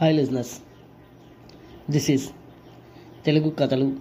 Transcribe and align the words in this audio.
Hi 0.00 0.16
లిజినెస్ 0.16 0.50
this 1.90 2.10
is 2.10 2.26
Telugu 3.24 3.50
కథలు 3.50 3.96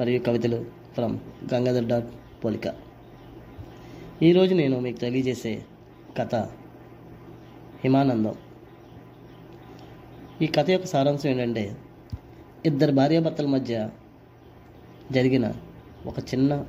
మరియు 0.00 0.20
కవితలు 0.20 0.64
ఫ్రమ్ 0.94 1.18
గంగాధర్ 1.54 1.84
డాట్ 1.84 2.08
పోలిక. 2.44 2.74
ఈరోజు 4.22 4.54
నేను 4.54 4.80
మీకు 4.80 4.98
తెలియజేసే 4.98 5.62
కథ 6.18 6.34
హిమానందం. 7.84 8.34
ఈ 10.42 10.46
కథ 10.46 10.70
యొక్క 10.70 10.86
సారాంశం 10.86 11.30
ఏంటంటే 11.30 11.76
ఇద్దరు 12.66 12.92
భార్యాభర్తల 12.92 13.46
మధ్య 13.46 13.88
జరిగిన 15.12 15.52
ఒక 16.06 16.18
చిన్న 16.18 16.64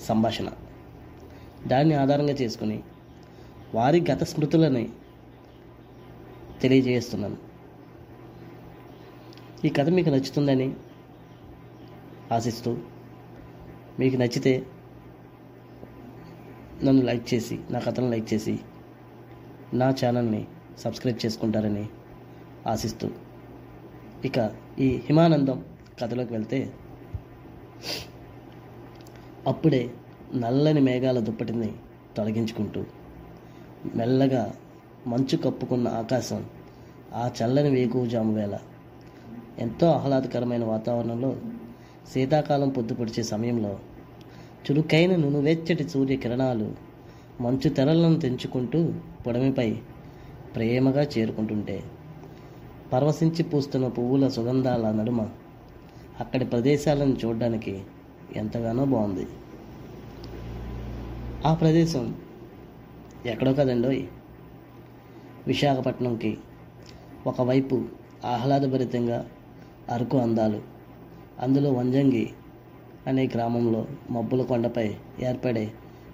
సంభాషణ. 0.00 0.50
దాన్ని 1.66 1.94
ఆధారంగా 1.94 2.32
చేసుకుని 2.32 2.82
వారి 3.74 4.04
గత 4.12 4.24
స్మృతులని 4.24 4.88
తెలియజేస్తున్నాను. 6.62 7.38
ఈ 9.64 9.68
కథ 9.68 9.88
మీకు 9.88 10.10
నచ్చుతుందని 10.10 10.68
ఆశిస్తూ 12.32 12.70
మీకు 14.00 14.16
నచ్చితే 14.16 14.52
నన్ను 16.84 17.02
లైక్ 17.02 17.34
చేసి 17.34 17.58
నా 17.70 17.78
కథను 17.78 18.08
లైక్ 18.10 18.26
చేసి 18.32 18.54
నా 19.74 19.88
ఛానల్ని 19.90 20.42
సబ్స్క్రైబ్ 20.78 21.20
చేసుకుంటారని 21.24 21.84
ఆశిస్తూ 22.66 23.08
ఇక 24.24 24.38
ఈ 24.78 24.88
హిమానందం 25.06 25.58
కథలోకి 26.00 26.32
వెళ్తే 26.32 26.58
అప్పుడే 29.46 29.82
నల్లని 30.34 30.80
మేఘాల 30.80 31.18
దుప్పటిని 31.20 31.70
తొలగించుకుంటూ 32.16 32.80
మెల్లగా 33.94 34.44
మంచు 35.06 35.36
కప్పుకున్న 35.36 35.88
ఆకాశం 35.88 36.44
ఆ 37.14 37.30
చల్లని 37.42 37.70
వేకువజాము 37.70 38.34
వేళ. 38.34 38.58
ఎంతో 39.58 39.86
ఆహ్లాదకరమైన 39.86 40.64
వాతావరణంలో 40.64 41.36
శీతాకాలం 42.14 42.68
పొద్దుపొడిచే 42.68 43.22
సమయంలో 43.22 43.78
చురుకైన 44.70 45.16
నునువెచ్చటి 45.16 45.88
సూర్యకిరణాలు 45.88 46.72
మంచు 47.40 47.68
తెరలను 47.68 48.20
తెంచుకుంటూ 48.20 48.92
పొడమిపై 49.26 49.76
ప్రేమగా 50.56 51.02
చేరుకుంటుంటే 51.02 51.82
పరవశించి 52.92 53.42
పూస్తున్న 53.42 53.88
పువ్వుల 53.88 54.28
సుగంధాల 54.28 54.90
నడుమ 54.90 55.28
అక్కడి 56.20 56.44
ప్రదేశాలను 56.44 57.16
చూడడానికి 57.24 57.82
ఎంతగానో 58.36 58.84
బాగుంది. 58.84 59.26
ఆ 61.46 61.54
ప్రదేశం 61.54 62.14
ఎక్కడో 63.26 63.52
కదండోయ్. 63.52 64.06
విశాఖపట్నంకి 65.46 66.38
ఒకవైపు 67.26 67.84
ఆహ్లాదభరితంగా 68.24 69.28
అరకు 69.90 70.18
అందాలు 70.18 70.62
అందులో 71.40 71.72
వంజంగి 71.72 72.30
అనే 73.06 73.26
గ్రామంలో 73.26 73.86
మబ్బుల 74.10 74.42
కొండపై 74.42 74.94
ఏర్పడే 75.20 75.72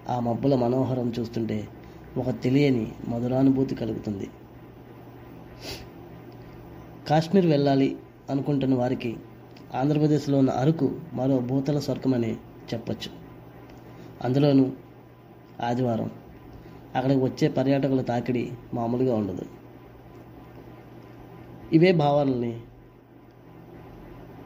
ఆ 0.09 0.21
మబ్బుల 0.21 0.55
మనోహరం 0.55 1.13
చూస్తుంటే 1.19 1.69
ఒక 2.17 2.31
తెలియని 2.31 2.93
మధురానుభూతి 3.09 3.75
కలుగుతుంది. 3.75 4.31
కాశ్మీర్ 7.09 7.47
వెళ్ళాలి 7.47 7.97
అనుకుంటున్న 8.31 8.75
వారికి 8.75 9.17
ఆంధ్రప్రదేశ్లో 9.75 10.39
ఉన్న 10.39 10.51
అరకు 10.51 11.01
మరో 11.13 11.39
భూతల 11.39 11.79
స్వర్గమని 11.79 12.37
చెప్పచ్చు. 12.75 13.11
అందులోనూ 14.25 14.71
ఆదివారం 15.63 16.11
అక్కడికి 16.97 17.21
వచ్చే 17.21 17.49
పర్యాటకుల 17.49 18.03
తాకిడి 18.03 18.53
మామూలుగా 18.75 19.17
ఉండదు. 19.17 19.43
ఇవే 21.73 21.93
భావాలని 21.93 22.61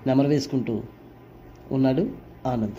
నెమరు 0.06 0.28
వేసుకుంటూ 0.28 0.82
ఉన్నాడు 1.72 2.10
ఆనంద్. 2.46 2.76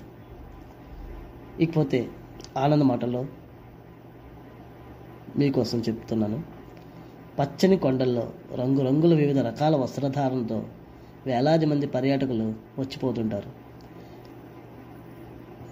ఇకపోతే 1.62 2.10
ఆనంద్ 2.58 2.84
మాటల్లో 2.84 3.26
మీకోసం 5.38 5.80
చెప్తున్నాను. 5.80 6.44
పచ్చని 7.40 7.78
కొండల్లో 7.78 8.32
రంగురంగుల 8.56 9.16
వివిధ 9.16 9.40
రకాల 9.40 9.76
వస్త్రధారణతో 9.76 10.64
వేలాది 11.26 11.66
మంది 11.66 11.88
పర్యాటకులు 11.88 12.54
వచ్చిపోతుంటారు. 12.80 13.68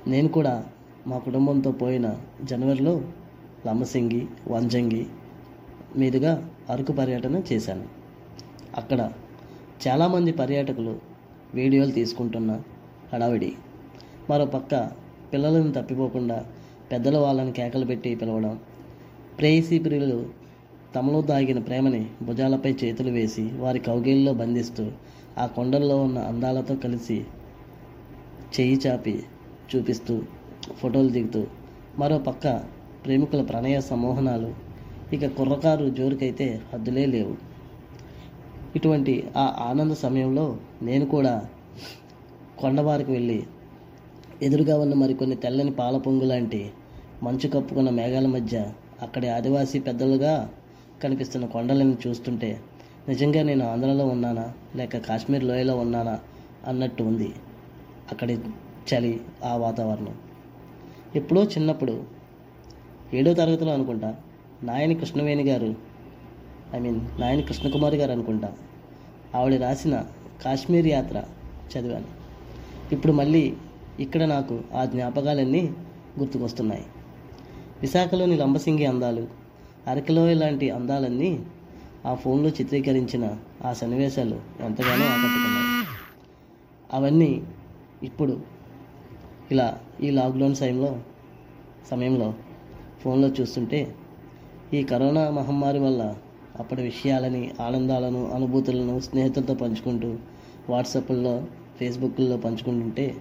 నేను 0.10 0.28
కూడా 0.28 0.66
మా 1.08 1.18
కుటుంబంతో 1.18 1.72
పోయిన 1.72 2.18
జనవరిలో 2.44 3.02
లంబసింగి 3.68 4.28
వంజంగి 4.48 5.04
మీదుగా 5.96 6.32
అరకు 6.70 6.94
పర్యటన 6.94 7.42
చేశాను. 7.52 7.86
అక్కడ 8.78 9.12
చాలామంది 9.88 10.32
పర్యాటకులు 10.32 11.00
వీడియోలు 11.54 11.92
తీసుకుంటున్న 11.92 12.52
హడావిడి. 13.14 13.52
మరోపక్క 14.30 14.76
పిల్లలను 15.34 15.72
తప్పిపోకుండా 15.72 16.46
పెద్దల 16.92 17.18
వాళ్ళని 17.18 17.52
కేకలు 17.52 17.86
పెట్టి 17.86 18.16
పిలవడం 18.16 18.60
ప్రేయసీ 19.40 19.80
ప్రియులు 19.80 20.30
తమలో 20.96 21.22
దాగిన 21.22 21.60
ప్రేమని 21.60 22.08
భుజాలపై 22.22 22.72
చేతులు 22.72 23.12
వేసి 23.12 23.46
వారి 23.58 23.80
కౌగిల్లో 23.80 24.34
బంధిస్తూ 24.34 24.92
ఆ 25.38 25.46
కొండల్లో 25.46 26.04
ఉన్న 26.04 26.20
అందాలతో 26.20 26.76
కలిసి 26.76 27.18
చెయ్యి 28.60 28.78
చాపి 28.88 29.16
చూపిస్తూ 29.70 30.24
ఫోటోలు 30.82 31.10
దిగుతూ 31.10 31.48
మరో 32.00 32.18
పక్క 32.20 32.48
ప్రేమికుల 33.06 33.42
ప్రణయ 33.42 33.82
సమోహనాలు. 33.82 34.54
ఇక 35.14 35.26
కుర్రకారు 35.26 35.90
జోరుకైతే 35.90 36.62
హద్దులే 36.74 37.06
లేవు. 37.06 37.36
ఇటువంటి 38.76 39.28
ఆ 39.38 39.56
ఆనంద 39.60 39.92
సమయంలో 39.92 40.58
నేను 40.82 41.06
కూడా 41.06 41.50
కొండవారికి 42.58 43.12
వెళ్ళి 43.12 43.44
ఎదురుగా 44.42 44.80
ఉన్న 44.80 44.94
మరికొన్ని 44.94 45.36
తెల్లని 45.36 45.72
పాల 45.72 45.98
పొంగు 45.98 46.24
లాంటి 46.24 46.72
మంచు 47.24 47.50
కప్పుకున్న 47.50 47.90
మేఘాల 47.90 48.28
మధ్య 48.28 48.72
అక్కడి 49.02 49.28
ఆదివాసీ 49.28 49.80
పెద్దలుగా 49.80 50.50
కనిపిస్తున్న 51.04 51.46
కొండలను 51.46 51.98
చూస్తుంటే 52.08 52.60
నిజంగా 53.08 53.44
నేను 53.44 53.68
ఆంధ్రలో 53.68 54.06
ఉన్నానా? 54.06 54.54
లేక 54.76 54.98
కాశ్మీర్ 54.98 55.44
లోయలో 55.44 55.78
ఉన్నానా? 55.78 56.20
అన్నట్టు 56.68 57.04
ఉంది 57.04 57.34
అక్కడి 58.12 58.40
చలి 58.90 59.22
ఆ 59.44 59.56
వాతావరణం. 59.56 60.16
ఎప్పుడో 61.16 61.44
చిన్నప్పుడు 61.44 62.15
ఏడో 63.14 63.34
తరగతిలో 63.34 63.74
అనుకుంటా. 63.74 64.16
నాయని 64.64 64.96
కృష్ణవేణి 64.96 65.44
గారు 65.44 65.76
ఐ 66.74 66.80
మీన్ 66.80 67.22
నాయని 67.22 67.42
కృష్ణకుమారి 67.42 67.98
గారు 67.98 68.12
అనుకుంటా. 68.12 68.54
ఆవిడ 69.36 69.62
రాసిన 69.62 70.06
కాశ్మీర్ 70.46 70.88
యాత్ర 70.88 71.24
చదివాను. 71.78 72.06
ఇప్పుడు 72.92 73.14
మళ్ళీ 73.14 73.54
ఇక్కడ 74.00 74.24
నాకు 74.24 74.62
ఆ 74.74 74.86
జ్ఞాపకాలన్నీ 74.86 75.74
గుర్తుకొస్తున్నాయి. 76.20 76.86
విశాఖలోని 77.82 78.38
లంబసింగి 78.38 78.86
అందాలు 78.86 79.28
అరకలోయ 79.88 80.34
లాంటి 80.34 80.70
అందాలన్నీ 80.70 81.46
ఆ 82.06 82.14
ఫోన్లో 82.14 82.50
చిత్రీకరించిన 82.50 83.38
ఆ 83.66 83.74
సన్నివేశాలు 83.74 84.36
ఎంతగానో 84.60 85.06
ఆకట్టుకున్నాయి. 85.06 85.86
అవన్నీ 86.94 87.44
ఇప్పుడు 88.04 88.42
ఇలా 89.52 89.80
ఈ 90.04 90.10
లాక్డౌన్ 90.10 90.56
సమయంలో 90.56 91.00
సమయంలో 91.92 92.34
ఫోన్లో 93.06 93.28
చూస్తుంటే 93.28 93.96
ఈ 94.74 94.84
కరోనా 94.84 95.30
మహమ్మారి 95.30 95.80
వల్ల 95.80 96.16
అప్పటి 96.60 96.82
విషయాలని 96.82 97.52
ఆనందాలను 97.62 98.32
అనుభూతులను 98.32 99.00
స్నేహితులతో 99.00 99.54
పంచుకుంటూ 99.54 100.16
వాట్సాప్ల్లో 100.70 101.44
ఫేస్బుక్లో 101.80 102.38
పంచుకుంటుంటే 102.38 103.16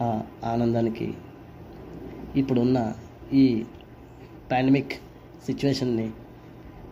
ఆ 0.00 0.22
ఆనందానికి 0.44 1.14
ఇప్పుడున్న 2.36 2.94
ఈ 3.32 3.64
పాండమిక్ 4.52 4.92
సిచ్యువేషన్ని 5.46 6.10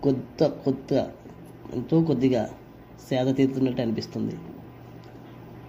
కొత్త 0.02 0.44
కొత్త 0.44 1.10
ఎంతో 1.74 2.02
కొద్దిగా 2.02 2.50
సేద 3.08 3.36
తీరుతున్నట్టు 3.36 3.82
అనిపిస్తుంది. 3.82 4.36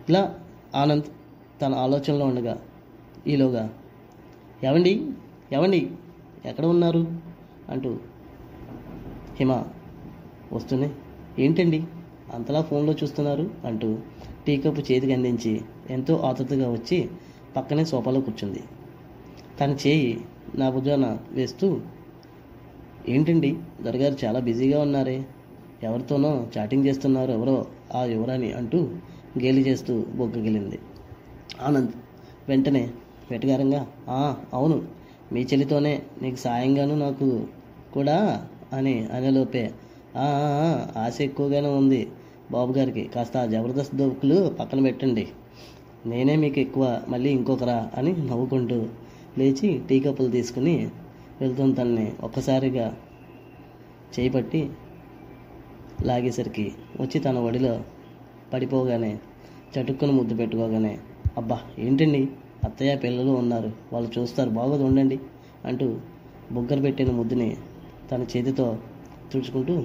ఇలా 0.09 0.35
ఆనంద్ 0.75 1.03
తన 1.61 1.73
ఆలోచనలో 1.73 2.25
ఉండగా 2.25 2.61
ఈలోగా 3.27 3.73
ఏమండి? 4.63 5.11
ఎవండి 5.51 5.79
ఎక్కడ 6.45 6.65
ఉన్నారు? 6.65 7.01
అంటూ 7.69 7.91
హిమ 9.39 9.51
వస్తూనే 10.51 10.89
ఏంటండి? 11.37 11.79
అంతలా 12.33 12.61
ఫోన్లో 12.61 12.93
చూస్తున్నారు 12.93 13.45
అంటూ 13.65 13.89
టీ 14.45 14.53
కప్పు 14.57 14.81
చేతికి 14.81 15.13
అందించి 15.13 15.53
ఎంతో 15.89 16.15
ఆతృతగా 16.29 16.67
వచ్చి 16.71 16.97
పక్కనే 17.55 17.85
సోఫాలో 17.85 18.21
కూర్చుంది. 18.21 18.61
తన 19.59 19.71
చేయి 19.83 20.11
నా 20.55 20.69
భుజాన 20.69 21.05
వేస్తూ 21.31 21.67
ఏంటండి? 23.09 23.51
దొరగారు 23.81 24.17
చాలా 24.23 24.39
బిజీగా 24.39 24.79
ఉన్నారే. 24.81 25.17
ఎవరితోనో 25.81 26.31
చాటింగ్ 26.55 26.85
చేస్తున్నారు 26.85 27.31
ఎవరో 27.31 27.57
ఆ 27.95 28.03
యువరాని 28.05 28.49
అంటూ 28.51 28.79
గేలి 29.35 29.61
చేస్తూ 29.61 29.93
బొగ్గగిలింది 30.15 30.79
ఆనంద్ 31.61 31.93
వెంటనే 32.47 32.83
వెటగారంగా 33.31 33.81
అవును. 34.53 34.77
మీ 35.33 35.41
చెల్లితోనే 35.49 35.93
నీకు 36.21 36.39
సాయంగాను 36.45 36.95
నాకు 36.95 37.27
కూడా 37.93 38.17
అని 38.77 38.95
అనేలోపే 39.15 39.63
ఆశ 41.03 41.15
ఎక్కువగానే 41.21 41.69
ఉంది 41.81 42.01
బాబు 42.51 42.71
గారికి. 42.73 43.03
కాస్త 43.15 43.37
జబర్దస్త్ 43.45 43.95
దొక్కులు 43.95 44.37
పక్కన 44.59 44.79
పెట్టండి. 44.83 45.25
నేనే 46.05 46.35
మీకు 46.43 46.59
ఎక్కువ 46.59 46.85
మళ్ళీ 47.09 47.29
ఇంకొకరా 47.29 47.77
అని 47.97 48.11
నవ్వుకుంటూ 48.29 48.79
లేచి 49.39 49.69
టీ 49.89 49.97
కప్పులు 49.99 50.29
తీసుకుని 50.37 50.75
వెళ్తున్న 51.41 51.71
తనని 51.73 52.07
ఒక్కసారిగా 52.23 52.85
చేపట్టి 54.15 54.61
లాగేసరికి 56.07 56.65
వచ్చి 56.99 57.17
తన 57.19 57.37
ఒడిలో 57.47 57.73
పడిపోగానే 58.53 59.11
చటుక్కును 59.73 60.13
ముద్దు 60.19 60.35
పెట్టుకోగానే 60.35 60.93
అబ్బా 61.37 61.57
ఏంటండి? 61.85 62.21
అత్తయ్య 62.63 62.95
పిల్లలు 62.95 63.31
ఉన్నారు. 63.31 63.71
వాళ్ళు 63.93 64.19
చూస్తారు. 64.19 64.49
బాగోదు 64.49 64.83
ఉండండి 64.83 65.19
అంటూ 65.65 65.97
బొగ్గర 66.51 66.79
పెట్టిన 66.79 67.11
ముద్దుని 67.11 67.57
తన 68.11 68.21
చేతితో 68.21 68.77
తుడుచుకుంటూ 69.31 69.83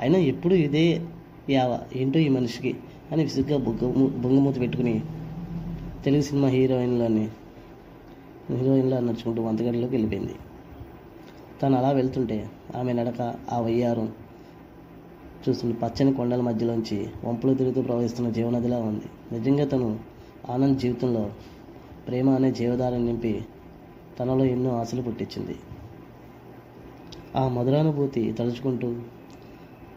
అయినా 0.00 0.18
ఎప్పుడు 0.18 0.54
ఇదే 0.54 1.02
యావ 1.50 1.78
ఏంటో 1.96 2.18
ఈ 2.18 2.28
మనిషికి 2.28 2.76
అని 3.12 3.22
విసుగ్గా 3.22 3.58
బొగ్గ 3.58 4.10
బొంగమూత 4.16 4.60
పెట్టుకుని 4.60 5.02
తెలుగు 6.04 6.22
సినిమా 6.22 6.48
హీరోయిన్లోని 6.48 7.28
హీరోయిన్లా 8.50 9.00
నడుచుకుంటూ 9.00 9.42
వంతగడిలోకి 9.42 9.92
వెళ్ళిపోయింది. 9.92 10.34
తను 11.62 11.76
అలా 11.76 11.90
వెళ్తుంటే 11.90 12.50
ఆమె 12.76 12.92
నడక 12.92 13.34
ఆ 13.52 13.60
వయ్యారం 13.60 14.12
చూస్తున్న 15.48 15.74
పచ్చని 15.74 16.12
కొండల 16.14 16.40
మధ్యలోంచి 16.40 17.06
వంపులు 17.24 17.54
తిరుగుతూ 17.54 17.82
ప్రవహిస్తున్న 17.82 18.30
జీవనదిలా 18.30 18.78
ఉంది. 18.78 19.04
నిజంగా 19.32 19.64
తను 19.64 19.98
ఆనంద్ 20.50 20.78
జీవితంలో 20.78 21.30
ప్రేమ 22.08 22.30
అనే 22.30 22.50
జీవధారని 22.52 23.04
నింపి 23.04 23.44
తనలో 24.18 24.44
ఎన్నో 24.44 24.70
ఆశలు 24.80 25.02
పుట్టించింది. 25.02 25.56
ఆ 27.36 27.48
మధురానుభూతి 27.48 28.32
తలుచుకుంటూ 28.32 28.96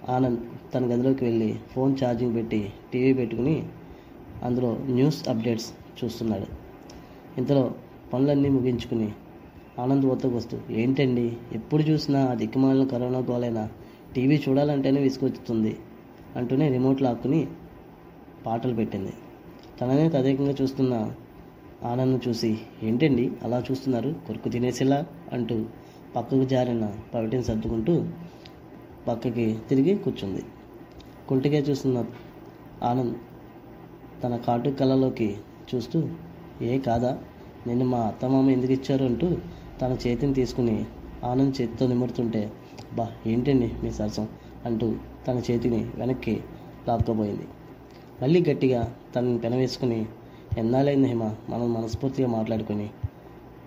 ఆనంద్ 0.10 0.40
తన 0.74 0.86
గదిలోకి 0.86 1.26
వెళ్ళి 1.26 1.60
ఫోన్ 1.74 1.96
ఛార్జింగ్ 2.04 2.36
పెట్టి 2.36 2.74
టీవీ 2.94 3.14
పెట్టుకుని 3.14 3.64
అందులో 4.44 4.78
న్యూస్ 4.90 5.30
అప్డేట్స్ 5.30 5.74
చూస్తున్నాడు. 6.04 6.48
ఇంతలో 7.38 7.72
పనులన్నీ 8.14 8.50
ముగించుకుని 8.50 9.10
ఆనంద్ 9.80 10.06
వద్దకు 10.06 10.36
వస్తూ 10.36 10.58
ఏంటండి? 10.72 11.38
ఎప్పుడు 11.54 11.84
చూసినా 11.84 12.20
ఆ 12.26 12.34
దిక్కుమాలిన 12.34 12.88
కరోనా 12.88 13.20
గోలైనా 13.20 13.70
టీవీ 14.16 14.44
చూడాలంటేనే 14.50 15.02
విసుకొచ్చుతుంది 15.02 15.78
అంటూనే 16.36 16.70
రిమోట్ 16.70 17.02
లాక్కుని 17.02 17.48
పాటలు 18.46 18.74
పెట్టింది. 18.74 19.14
తననే 19.82 20.10
తదేకంగా 20.10 20.56
చూస్తున్న 20.62 21.12
ఆనందం 21.84 22.20
చూసి 22.28 22.58
ఏంటండి? 22.84 23.32
అలా 23.44 23.64
చూస్తున్నారు. 23.72 24.16
కొరుకు 24.28 24.50
తినేసేలా? 24.50 25.06
అంటూ 25.34 25.66
పక్కకు 26.16 26.44
జారిన 26.44 26.92
పవిటిని 27.14 27.44
సర్దుకుంటూ 27.44 28.06
పక్కకి 29.08 29.58
తిరిగి 29.70 29.96
కూర్చుంది. 29.96 30.44
కుంటిగా 31.28 31.60
చూస్తున్న 31.60 32.06
ఆనంద్ 32.84 33.16
తన 34.24 34.38
కాటు 34.38 34.70
కళ్ళలోకి 34.70 35.38
చూస్తూ 35.76 36.10
ఏ 36.62 36.80
కాదా? 36.80 37.20
నిన్ను 37.68 37.86
మా 37.86 37.98
అత్తమామ 37.98 38.50
ఎందుకు 38.50 38.72
ఇచ్చారు? 38.72 39.06
అంటూ 39.06 39.38
తన 39.82 39.98
చేతిని 40.08 40.34
తీసుకుని 40.34 40.86
ఆనంద్ 41.24 41.62
చేతితో 41.62 41.88
నిమురుతుంటే 41.88 42.52
బా 42.94 43.12
ఏంటండి 43.26 43.74
మీ 43.84 43.92
సరసం? 43.92 44.28
అంటూ 44.66 44.96
తన 45.28 45.42
చేతిని 45.52 45.92
వెనక్కి 45.96 46.44
లాక్కోబోయింది. 46.88 47.48
మళ్ళీ 48.22 48.46
గట్టిగా 48.50 48.96
తనని 49.16 49.40
పెనవేసుకుని 49.40 50.06
ఎన్నాళ్ళైంది 50.58 51.08
హిమ? 51.08 51.24
మనం 51.50 51.74
మనస్ఫూర్తిగా 51.74 52.28
మాట్లాడుకొని. 52.28 52.90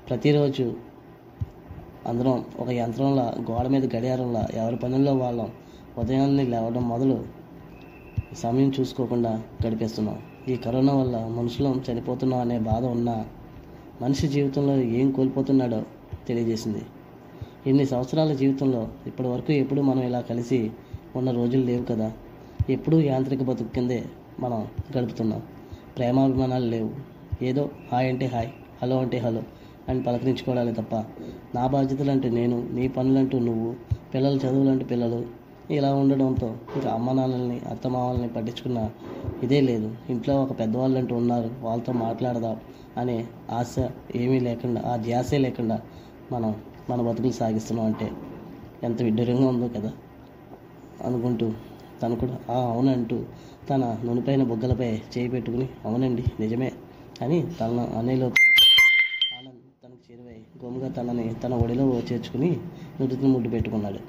ప్రతిరోజు 0.08 0.76
అందరం 2.06 2.44
ఒక 2.58 2.68
యంత్రంలా 2.70 3.34
గోడ 3.50 3.66
మీద 3.66 3.96
గడియారంలా 3.96 4.48
ఎవరి 4.54 4.76
పనుల్లో 4.76 5.16
వాళ్ళం 5.16 5.50
ఉదయాన్నే 5.98 6.42
లేవడం 6.42 6.88
మొదలు 6.88 7.24
సమయం 8.38 8.72
చూసుకోకుండా 8.80 9.42
గడిపేస్తున్నాం. 9.66 10.18
ఈ 10.48 10.56
కరోనా 10.56 10.94
వల్ల 10.94 11.26
మనుషులం 11.26 11.84
చనిపోతున్నాం 11.92 12.40
అనే 12.40 12.58
బాధ 12.58 12.84
ఉన్నా 12.84 13.24
మనిషి 14.02 14.28
జీవితంలో 14.28 14.76
ఏం 14.76 15.10
కోల్పోతున్నాడో 15.10 15.82
తెలియజేసింది. 16.28 16.82
ఇన్ని 17.66 17.86
సంవత్సరాల 17.86 18.32
జీవితంలో 18.32 18.88
ఇప్పటి 19.06 19.28
వరకు 19.28 19.52
ఎప్పుడు 19.52 19.80
మనం 19.80 20.02
ఇలా 20.02 20.20
కలిసి 20.20 20.70
ఉన్న 21.16 21.30
రోజులు 21.30 21.62
లేవు 21.62 21.84
కదా. 21.84 22.12
ఎప్పుడూ 22.70 23.00
యాంత్రిక 23.00 23.42
బతుకు 23.42 23.68
కిందే 23.68 24.04
మనం 24.40 24.66
గడుపుతున్నాం. 24.98 25.42
ప్రేమాభిమానాలు 25.98 26.68
లేవు. 26.74 26.90
ఏదో 27.42 27.62
హాయ్ 27.90 28.08
అంటే 28.08 28.26
హాయ్ 28.26 28.48
హలో 28.82 28.96
అంటే 28.98 29.18
హలో 29.18 29.42
అని 29.88 30.00
పలకరించుకోవడాలే 30.06 30.72
తప్ప 30.72 30.94
నా 31.54 31.64
బాధ్యతలు 31.66 32.10
అంటే 32.10 32.28
నేను 32.30 32.56
నీ 32.76 32.84
పనులంటూ 32.88 33.36
నువ్వు 33.38 33.68
పిల్లల 34.14 34.34
చదువులంటూ 34.36 34.84
పిల్లలు. 34.86 35.20
ఇలా 35.70 35.90
ఉండడంతో 35.94 36.48
ఇంకా 36.76 36.88
అమ్మ 36.90 37.12
నాన్నల్ని 37.12 37.58
అత్తమామల్ని 37.72 38.28
పట్టించుకున్న 38.28 38.78
ఇదే 39.42 39.60
లేదు. 39.60 39.88
ఇంట్లో 40.12 40.34
ఒక 40.42 40.52
పెద్దవాళ్ళు 40.58 40.98
అంటూ 40.98 41.14
ఉన్నారు 41.16 41.50
వాళ్ళతో 41.62 41.92
మాట్లాడదాం 42.04 42.56
అనే 42.96 43.16
ఆశ 43.58 43.74
ఏమీ 44.14 44.38
లేకుండా 44.40 44.80
ఆ 44.92 44.94
ధ్యాసే 45.06 45.38
లేకుండా 45.38 45.76
మనం 46.32 46.52
మన 46.90 47.00
బతుకులు 47.08 47.34
సాగిస్తున్నాం 47.40 47.86
అంటే 47.86 48.08
ఎంత 48.82 48.98
విడ్డూరంగా 49.02 49.48
ఉందో 49.48 49.68
కదా 49.76 49.90
అనుకుంటూ 51.04 51.48
తను 52.02 52.16
కూడా 52.16 52.38
ఆ 52.50 52.58
అవునంటూ 52.70 53.16
తన 53.70 53.98
నునిపైన 54.04 54.42
బుగ్గలపై 54.42 55.00
చేయి 55.12 55.28
పెట్టుకుని 55.28 55.68
అవునండి 55.84 56.24
నిజమే. 56.40 56.72
అని 57.22 57.46
తన 57.60 57.88
అనేలోపు 57.96 58.38
ఆనంద్ 59.38 59.62
తనకు 59.82 60.12
చేరువై 60.12 60.36
గోముగా 60.62 60.88
తనని 60.88 61.34
తన 61.34 61.54
ఒడిలో 61.54 62.02
చేర్చుకుని 62.12 62.50
నుదుటిని 63.00 63.28
ముడ్డు 63.28 63.48
పెట్టుకున్నాడు. 63.48 64.00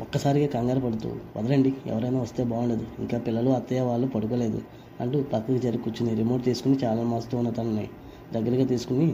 ఒక్కసారిగా 0.00 0.46
కంగారు 0.46 0.80
పడుతూ 0.80 1.08
వదలండి 1.36 1.72
ఎవరైనా 1.86 2.20
వస్తే 2.20 2.44
బాగుండదు. 2.44 2.86
ఇంకా 2.98 3.18
పిల్లలు 3.18 3.50
అత్తయ్య 3.50 3.80
వాళ్ళు 3.80 4.06
పడుకోలేదు 4.06 4.60
అంటూ 5.00 5.22
పక్కకి 5.22 5.58
జరిగి 5.58 5.82
కూర్చుని 5.82 6.14
రిమోట్ 6.14 6.44
తీసుకుని 6.44 6.78
చాలా 6.84 7.02
మస్తు 7.02 7.36
ఉన్న 7.36 7.50
తనని 7.50 7.86
దగ్గరగా 8.32 8.66
తీసుకుని 8.66 9.08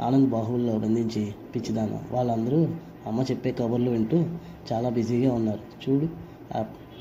ఆనంద్ 0.00 0.28
బాహువుల్లో 0.28 0.78
బంధించి 0.78 1.22
పిచ్చిదాన 1.54 2.00
వాళ్ళందరూ 2.12 2.60
అమ్మ 3.06 3.20
చెప్పే 3.22 3.52
కబుర్లు 3.52 3.90
వింటూ 3.90 4.18
చాలా 4.72 4.88
బిజీగా 4.88 5.34
ఉన్నారు. 5.34 5.60
చూడు 5.82 6.06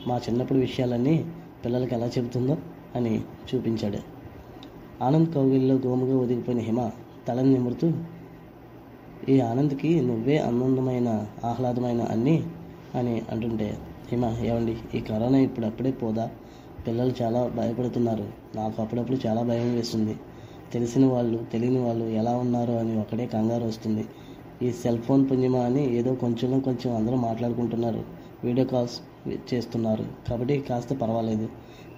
మా 0.08 0.18
చిన్నప్పుడు 0.18 0.60
విషయాలన్నీ 0.60 1.26
పిల్లలకి 1.66 1.96
ఎలా 1.96 2.08
చెబుతుందో 2.08 2.58
అని 2.96 3.22
చూపించాడు. 3.48 4.00
ఆనంద్ 5.02 5.34
కౌగిల్లో 5.34 5.76
గోముగా 5.76 6.18
ఒదిగిపోయిన 6.18 6.60
హిమ 6.60 6.92
తలని 7.28 7.54
నిమురుతూ 7.54 7.92
ఈ 9.30 9.40
ఆనంద్కి 9.40 10.02
నువ్వే 10.02 10.38
ఆనందమైన 10.38 11.28
ఆహ్లాదమైన 11.44 12.02
అన్నీ 12.02 12.44
అని 12.96 13.22
అంటుంటే 13.32 13.78
హిమ 14.12 14.26
ఏమండి 14.44 14.78
ఈ 14.96 15.00
కరోనా 15.00 15.38
ఇప్పుడు 15.38 15.66
అప్పుడే 15.66 15.92
పోదా? 15.92 16.30
పిల్లలు 16.88 17.14
చాలా 17.22 17.48
భయపడుతున్నారు. 17.48 18.26
నాకు 18.56 18.82
అప్పుడప్పుడు 18.82 19.28
చాలా 19.28 19.42
భయం 19.42 19.76
వేస్తుంది 19.76 20.16
తెలిసిన 20.74 21.06
వాళ్ళు 21.06 21.46
తెలియని 21.52 21.80
వాళ్ళు 21.80 22.06
ఎలా 22.06 22.38
ఉన్నారో 22.38 22.74
అని 22.78 23.00
ఒకటే 23.00 23.26
కంగారు 23.26 23.64
వస్తుంది. 23.64 24.06
ఈ 24.62 24.72
సెల్ 24.72 25.00
ఫోన్ 25.00 25.30
పుణ్యమా 25.32 25.60
అని 25.60 25.96
ఏదో 25.96 26.16
కొంచెం 26.16 26.60
కొంచెం 26.60 26.96
అందరూ 26.96 27.16
మాట్లాడుకుంటున్నారు. 27.16 28.04
వీడియో 28.46 28.68
కాల్స్ 28.68 29.02
చేస్తున్నారు. 29.54 30.06
కాబట్టి 30.30 30.60
కాస్త 30.60 30.94
పర్వాలేదు. 30.94 31.50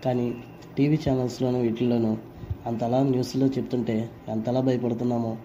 కానీ 0.05 0.33
టీవీ 0.77 0.99
ఛానల్స్లోనూ 1.09 1.59
వీటిల్లోనూ 1.59 2.17
అంతలా 2.65 3.03
న్యూస్లో 3.03 3.47
చెప్తుంటే 3.47 4.09
ఎంతలా 4.29 4.59
భయపడుతున్నామో 4.59 5.37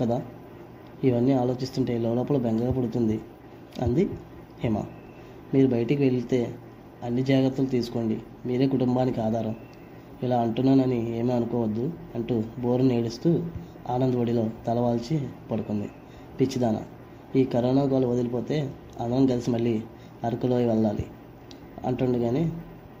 కదా? 0.00 0.22
ఇవన్నీ 1.04 1.32
ఆలోచిస్తుంటే 1.32 1.98
లోపల 1.98 2.36
బెంగగా 2.36 2.72
పుడుతుంది. 2.72 3.20
అంది 3.82 4.10
హిమ. 4.60 4.78
మీరు 5.54 5.66
బయటికి 5.66 6.02
వెళితే 6.02 6.54
అన్ని 7.04 7.22
జాగ్రత్తలు 7.22 7.66
తీసుకోండి. 7.66 8.18
మీరే 8.46 8.66
కుటుంబానికి 8.66 9.20
ఆధారం. 9.20 9.56
ఇలా 10.22 10.40
అంటున్నానని 10.40 11.18
ఏమీ 11.18 11.32
అనుకోవద్దు 11.32 11.92
అంటూ 12.14 12.42
బోరుని 12.58 12.98
ఏడుస్తూ 12.98 13.42
ఆనంద్ 13.90 14.16
ఒడిలో 14.16 14.50
తలవాల్చి 14.66 15.28
పడుకుంది. 15.50 15.90
పిచ్చిదాన 16.40 16.80
ఈ 17.36 17.44
కరోనా 17.44 17.82
గోలు 17.82 18.06
వదిలిపోతే 18.06 18.70
అందరం 19.00 19.26
కలిసి 19.26 19.50
మళ్ళీ 19.50 19.82
అరకులో 20.24 20.56
వెళ్ళాలి. 20.56 21.06
అంటుండగానే 21.84 22.52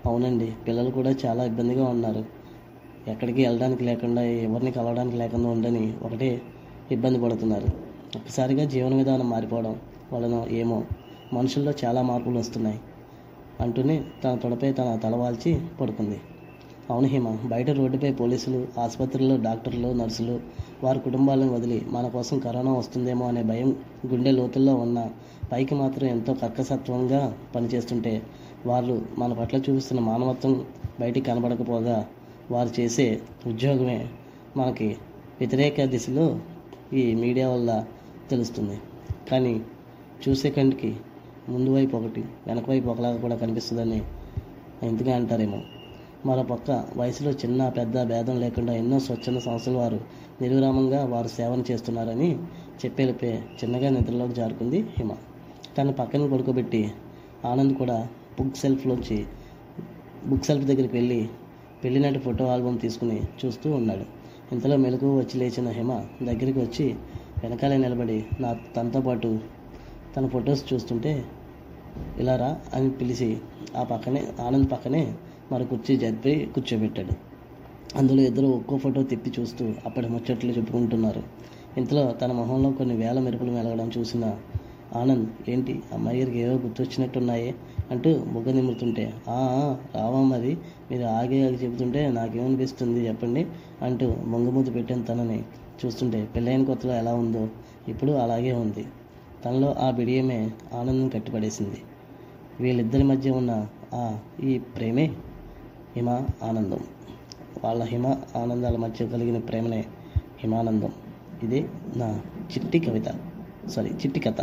అవునండి 0.06 0.52
పిల్లలు 0.66 0.90
కూడా 0.90 1.10
చాలా 1.26 1.44
ఇబ్బందిగా 1.44 1.84
ఉన్నారు. 1.84 2.24
ఎక్కడికి 3.08 3.46
వెళ్ళడానికి 3.46 3.84
లేకుండా 3.84 4.22
ఎవరిని 4.22 4.70
కలవడానికి 4.70 5.16
లేకుండా 5.16 5.48
ఉండని 5.48 5.94
ఒకటే 6.02 6.42
ఇబ్బంది 6.90 7.18
పడుతున్నారు. 7.18 7.68
ఒక్కసారిగా 8.16 8.64
జీవన 8.64 8.94
విధానం 8.94 9.30
మారిపోవడం 9.30 9.74
వలన 10.12 10.46
ఏమో 10.50 10.84
మనుషుల్లో 11.32 11.72
చాలా 11.84 12.02
మార్పులు 12.02 12.38
వస్తున్నాయి 12.38 12.80
అంటూనే 13.60 14.04
తన 14.24 14.34
తొడపై 14.34 14.72
తన 14.72 14.96
తలవాల్చి 14.96 15.60
పడుకుంది. 15.80 16.20
అవును 16.90 17.06
హిమ 17.06 17.36
బయట 17.44 17.70
రోడ్డుపై 17.70 18.12
పోలీసులు 18.12 18.68
ఆసుపత్రుల్లో 18.78 19.36
డాక్టర్లు 19.36 19.88
నర్సులు 19.92 20.40
వారి 20.84 20.98
కుటుంబాలను 20.98 21.54
వదిలి 21.54 21.86
మన 21.88 22.08
కోసం 22.08 22.38
కరోనా 22.38 22.72
వస్తుందేమో 22.72 23.26
అనే 23.26 23.42
భయం 23.42 23.76
గుండె 24.06 24.30
లోతుల్లో 24.30 24.74
ఉన్న 24.74 25.10
పైకి 25.52 25.74
మాత్రం 25.74 26.08
ఎంతో 26.08 26.34
కర్కసత్వంగా 26.34 27.38
పనిచేస్తుంటే 27.54 28.22
వాళ్ళు 28.66 29.06
మన 29.18 29.32
పట్ల 29.32 29.56
చూపిస్తున్న 29.56 30.00
మానవత్వం 30.02 30.64
బయటికి 31.00 31.26
కనబడకపోగా 31.26 32.06
వారు 32.50 32.80
చేసే 32.80 33.20
ఉద్యోగమే 33.46 34.08
మనకి 34.56 34.96
వ్యతిరేక 35.40 35.84
దిశలో 35.84 36.38
ఈ 36.92 37.14
మీడియా 37.14 37.48
వల్ల 37.48 37.86
తెలుస్తుంది. 38.30 38.78
కానీ 39.30 39.62
చూసే 40.28 40.50
కంటికి 40.50 40.96
ముందు 41.48 41.70
వైపు 41.70 41.96
ఒకటి 41.96 42.24
వెనక 42.46 42.70
వైపు 42.70 42.88
ఒకలాగా 42.88 43.16
కూడా 43.16 43.36
కనిపిస్తుందని 43.36 44.02
ఎందుకు 44.82 45.10
అంటారేమో. 45.10 45.60
మరో 46.26 46.42
పక్క 46.42 46.84
వయసులో 46.96 47.30
చిన్న 47.30 47.68
పెద్ద 47.68 48.02
భేదం 48.02 48.40
లేకుండా 48.40 48.72
ఎన్నో 48.72 48.98
స్వచ్ఛంద 48.98 49.38
సంస్థల 49.38 49.76
వారు 49.76 50.00
నిర్విరామంగా 50.40 51.04
వారు 51.04 51.28
సేవను 51.28 51.64
చేస్తున్నారని 51.70 52.38
చెప్పేలిపే 52.84 53.42
చిన్నగా 53.64 53.90
నిద్రలోకి 53.90 54.34
జారుకుంది 54.34 54.80
హిమ. 54.80 55.12
తన 55.78 55.90
పక్కన 55.90 56.26
పడుకోబెట్టి 56.32 56.90
ఆనంద్ 57.44 57.74
కూడా 57.74 58.08
బుక్ 58.38 58.56
సెల్ఫ్లోంచి 58.56 59.26
బుక్ 60.26 60.44
సెల్ఫ్ 60.44 60.66
దగ్గరికి 60.66 60.94
వెళ్ళి 60.94 61.28
పెళ్ళినాటి 61.84 62.18
ఫోటో 62.18 62.44
ఆల్బమ్ 62.44 62.80
తీసుకుని 62.80 63.22
చూస్తూ 63.44 63.70
ఉన్నాడు. 63.70 64.04
ఇంతలో 64.52 64.76
మెలకు 64.76 65.18
వచ్చి 65.18 65.38
లేచిన 65.38 65.68
హిమ 65.68 65.92
దగ్గరికి 66.22 66.58
వచ్చి 66.58 66.94
వెనకాలే 67.42 67.76
నిలబడి 67.76 68.26
నా 68.40 68.56
తనతో 68.76 69.00
పాటు 69.00 69.38
తన 70.16 70.26
ఫొటోస్ 70.26 70.72
చూస్తుంటే 70.72 71.24
ఇలా 72.18 72.36
రా 72.36 72.56
అని 72.74 72.90
పిలిచి 72.90 73.36
ఆ 73.76 73.82
పక్కనే 73.82 74.26
ఆనంద్ 74.46 74.70
పక్కనే 74.70 75.14
మరి 75.52 75.64
కుర్చీ 75.64 75.96
జరిపి 75.96 76.46
కూర్చోబెట్టాడు. 76.54 77.14
అందులో 77.94 78.22
ఇద్దరు 78.22 78.46
ఒక్కో 78.46 78.78
ఫోటో 78.78 79.02
తిప్పి 79.02 79.32
చూస్తూ 79.40 79.72
అప్పటి 79.86 80.08
ముచ్చట్లు 80.08 80.52
చెప్పుకుంటున్నారు. 80.52 81.22
ఇంతలో 81.76 82.12
తన 82.12 82.32
మొహంలో 82.32 82.70
కొన్ని 82.70 82.96
వేల 82.96 83.18
మెరుపులు 83.18 83.50
మెలగడం 83.50 83.90
చూసిన 83.98 84.24
ఆనంద్ 84.92 85.50
ఏంటి 85.50 85.82
అమ్మాయి 85.92 86.18
గారికి 86.18 86.38
ఏవో 86.38 86.56
గుర్తొచ్చినట్టున్నాయే 86.56 87.54
అంటూ 87.90 88.18
బుగ్గ 88.26 88.52
నిమురుతుంటే 88.52 89.14
"ఆ, 89.28 89.38
రావా 89.94 90.22
మరి 90.22 90.56
మీరు 90.90 91.02
ఆగే 91.04 91.46
ఆగి 91.46 91.54
చెబుతుంటే 91.54 92.10
నాకేమనిపిస్తుంది 92.10 93.08
చెప్పండి 93.08 93.46
అంటూ 93.82 94.14
మొంగమూతి 94.24 94.70
పెట్టిన 94.70 95.02
తనని 95.02 95.38
చూస్తుంటే 95.84 96.28
పెళ్ళైన 96.36 96.64
కొత్తలో 96.64 96.92
ఎలా 96.94 97.14
ఉందో 97.14 97.48
ఇప్పుడు 97.88 98.12
అలాగే 98.12 98.52
ఉంది. 98.52 98.84
తనలో 99.44 99.72
ఆ 99.78 99.90
బిడియమే 99.90 100.50
ఆనందం 100.72 101.08
కట్టిపడేసింది. 101.08 101.80
వీళ్ళిద్దరి 102.60 103.02
మధ్య 103.02 103.30
ఉన్న 103.30 103.52
ఆ 103.94 104.18
ఈ 104.42 104.58
ప్రేమే 104.76 105.10
హిమ 105.96 106.08
ఆనందం. 106.42 106.78
వాళ్ళ 107.64 107.82
హిమ 107.82 108.06
ఆనందాల 108.36 108.76
మధ్య 108.76 109.06
కలిగిన 109.06 109.38
ప్రేమనే 109.38 109.84
హిమానందం. 110.40 110.92
ఇదే 111.42 111.68
నా 111.96 112.20
చిట్టి 112.38 112.80
కవిత. 112.80 113.04
సారీ 113.68 113.90
చిట్టి 113.90 114.20
కథ. 114.20 114.40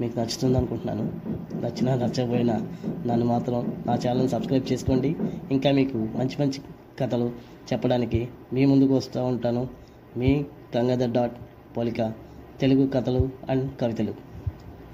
మీకు 0.00 0.18
నచ్చుతుంది 0.18 0.58
అనుకుంటున్నాను. 0.58 1.12
నచ్చినా 1.54 1.94
నచ్చకపోయినా 1.94 2.68
నన్ను 3.06 3.26
మాత్రం 3.26 3.82
నా 3.86 3.94
ఛానల్ 3.94 4.28
సబ్స్క్రైబ్ 4.28 4.72
చేసుకోండి. 4.72 5.16
ఇంకా 5.50 5.70
మీకు 5.70 5.96
మంచి 5.96 6.36
మంచి 6.40 6.60
కథలు 6.98 7.32
చెప్పడానికి 7.72 8.28
మీ 8.52 8.64
ముందుకు 8.64 8.96
వస్తూ 8.96 9.24
ఉంటాను. 9.24 9.68
మీ 10.16 10.44
గంగాధర్ 10.76 11.10
డాట్ 11.10 11.32
పోలిక 11.76 12.12
తెలుగు 12.60 12.86
కథలు 12.86 13.30
అండ్ 13.50 13.78
కవితలు. 13.80 14.14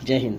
జై 0.05 0.19
హింద్. 0.19 0.39